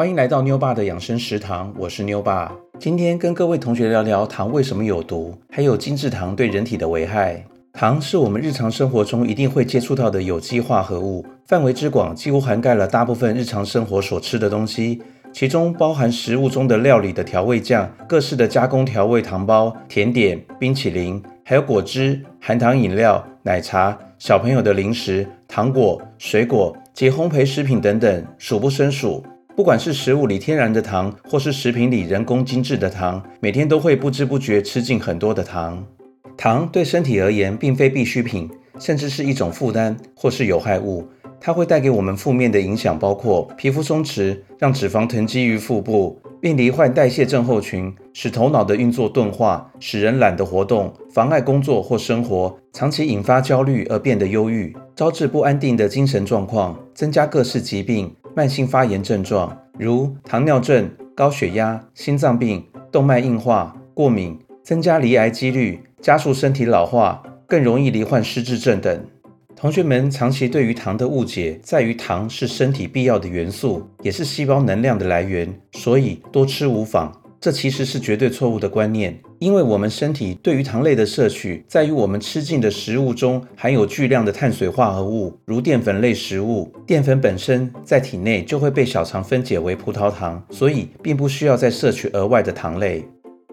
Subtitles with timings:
[0.00, 2.50] 欢迎来到妞爸的养生食堂，我是妞爸。
[2.78, 7.44] 今天跟各位同学聊聊糖为什么有毒，还有精制糖对人体的危害。
[7.74, 15.02] 糖是我们日常生活中一定会接触到的有机化合物，范围之广，几乎涵盖了大部分日常生活所吃的东西，
[15.34, 29.22] 其中包含食物中的料理的调味酱、各式的加工调味糖包、甜点、冰淇淋，还有果汁、含糖饮料、奶茶、小朋友的零食、糖果、水果及烘焙食品等等，数不胜数。
[29.60, 35.84] 不管是食物里天然的糖，或是食品里人工精制的糖，每天都会不知不觉吃进很多的糖。
[36.34, 41.06] 糖对身体而言并非必需品，甚至是一种负担或是有害物。
[41.38, 58.10] 它会带给我们负面的影响，包括皮肤松弛，让脂肪囤积于腹部，并罹患代谢症候群，使头脑的运作钝化，使人懒得活动，妨碍工作或生活，长期引发焦虑而变得忧郁，招致不安定的精神状况，增加各式疾病。
[58.34, 69.04] 慢性发炎症状，如糖尿症、高血压、心脏病、动脉硬化、过敏，增加罹癌几率，加速身体老化，更容易罹患失智症等。
[69.56, 77.19] 同学们长期对于糖的误解，在于糖是身体必要的元素，也是细胞能量的来源，所以多吃无妨。
[77.40, 86.70] 这其实是绝对错误的观念，因为我们身体对于糖类的摄取，在于我们吃进的食物中含有巨量的碳水化合物，如淀粉类食物。
[86.86, 93.02] 淀粉本身在体内就会被小肠分解为葡萄糖，所以并不需要再摄取额外的糖类。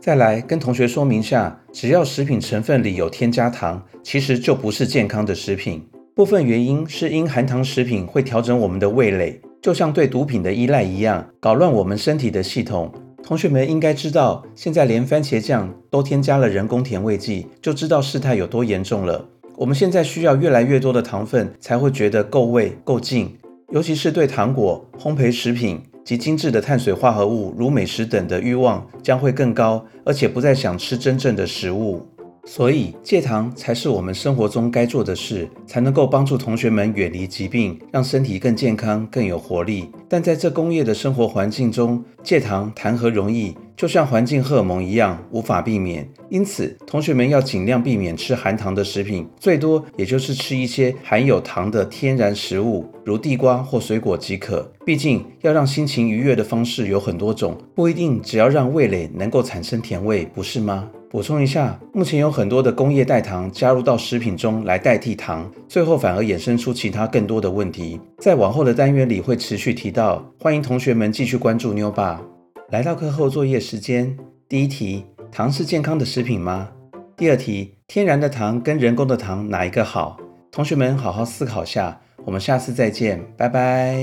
[0.00, 5.86] 再来跟同学说明下，只要食品成分里有添加糖，其实就不是健康的食品。
[6.14, 12.90] 部分原因是因含糖食品会调整我们的味蕾，就像对毒品的依赖一样，搞乱我们身体的系统。
[13.26, 19.26] 同学们应该知道，现在连番茄酱都添加了人工甜味剂，就知道事态有多严重了。
[19.56, 23.34] 我们现在需要越来越多的糖分，才会觉得够味够劲。
[23.70, 32.06] 尤其是对糖果、烘焙食品及精致的碳水化合物，如美食等的欲望将会更高，而且不再想吃真正的食物。
[32.46, 39.90] 所以戒糖才是我们生活中该做的事，才能够帮助同学们远离疾病，让身体更健康、更有活力。
[40.08, 43.56] 但在这工业的生活环境中，戒糖谈何容易？
[43.76, 46.08] 就像环境荷尔蒙一样，无法避免。
[46.28, 54.70] 因此，同学们要尽量避免吃含糖的食品，最多也就是吃一些含有糖的天然食物，如地瓜或水果即可。
[54.84, 60.88] 毕竟，要让心情愉悦的方式有很多种，不一定只要让味蕾能够产生甜味，不是吗？
[61.10, 68.00] 补充一下，目前有很多的工业代糖加入到食品中来代替糖，最后反而衍生出其他更多的问题。
[68.18, 72.20] 在往后的单元里会持续提到，欢迎同学们继续关注妞爸。
[72.70, 74.16] 来到课后作业时间，
[74.48, 76.70] 第一题：糖是健康的食品吗？
[77.14, 80.16] 第二题：天然的糖跟人工的糖哪一个好？
[80.50, 83.98] 同学们好好思考下，我们下次再见，拜拜。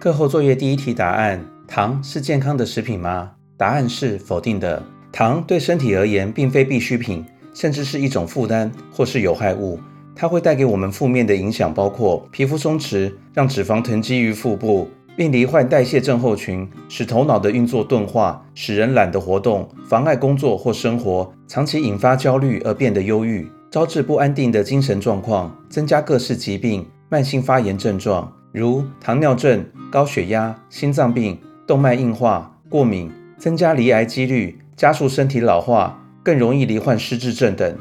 [0.00, 3.32] 课后作业第一题答案：糖是健康的食品吗？
[3.58, 4.82] 答案是否定的。
[5.12, 9.78] 糖对身体而言并非必需品，甚至是一种负担或是有害物。
[10.14, 28.30] 它会带给我们负面的影响，包括皮肤松弛，让脂肪囤积于腹部，并罹患代谢症候群，使头脑的运作钝化，使人懒得活动，妨碍工作或生活，长期引发焦虑而变得忧郁，招致不安定的精神状况，增加各式疾病、慢性发炎症状。
[28.52, 37.78] 如糖尿症、高血压、心脏病、动脉硬化、过敏，增加罹癌几率，加速身体老化，更容易罹患失智症等。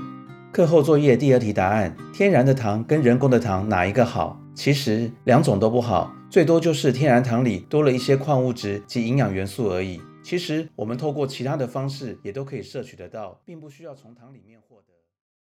[0.51, 4.39] 课后作业第二题答案：天然的糖跟人工的糖哪一个好？
[4.55, 10.01] 其实两种都不好，最多就是天然糖里多了一些矿物质及营养元素而已。
[10.23, 14.88] 其实我们透过其他的方式也都可以摄取得到，并不需要从糖里面获得。